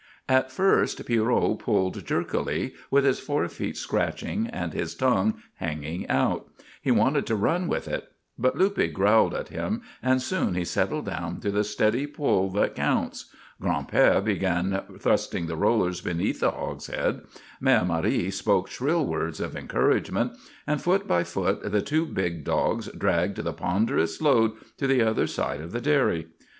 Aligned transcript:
At 0.27 0.51
first 0.51 1.05
Pierrot 1.05 1.59
pulled 1.59 2.03
jerkily, 2.07 2.73
with 2.89 3.05
his 3.05 3.19
forefeet 3.19 3.77
scratching 3.77 4.47
and 4.47 4.73
his 4.73 4.95
tongue 4.95 5.35
hanging 5.57 6.09
out; 6.09 6.47
he 6.81 6.89
wanted 6.89 7.27
to 7.27 7.35
run 7.35 7.67
with 7.67 7.87
it. 7.87 8.11
But 8.35 8.57
Luppe 8.57 8.91
growled 8.91 9.35
at 9.35 9.49
him 9.49 9.83
and 10.01 10.19
soon 10.19 10.55
he 10.55 10.65
settled 10.65 11.05
down 11.05 11.39
to 11.41 11.51
the 11.51 11.63
steady 11.63 12.07
pull 12.07 12.49
that 12.53 12.73
counts. 12.73 13.27
Gran'père 13.61 14.23
began 14.25 14.81
thrusting 14.97 15.45
the 15.45 15.55
rollers 15.55 16.01
beneath 16.01 16.39
the 16.39 16.49
hogshead, 16.49 17.21
Mère 17.61 17.85
Marie 17.85 18.31
spoke 18.31 18.71
shrill 18.71 19.05
words 19.05 19.39
of 19.39 19.55
encouragement, 19.55 20.31
and 20.65 20.81
foot 20.81 21.07
by 21.07 21.23
foot 21.23 21.71
the 21.71 21.81
two 21.83 22.07
big 22.07 22.43
dogs 22.43 22.87
dragged 22.97 23.37
the 23.37 23.53
ponderous 23.53 24.19
load 24.19 24.53
to 24.77 24.87
the 24.87 25.03
other 25.03 25.27
side 25.27 25.61
of 25.61 25.71
the 25.71 25.79
dairy. 25.81 26.25